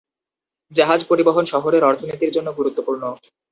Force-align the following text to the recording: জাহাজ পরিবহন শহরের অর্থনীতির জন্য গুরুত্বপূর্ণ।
জাহাজ 0.71 0.99
পরিবহন 1.03 1.45
শহরের 1.45 1.83
অর্থনীতির 1.83 2.33
জন্য 2.33 2.47
গুরুত্বপূর্ণ। 2.53 3.03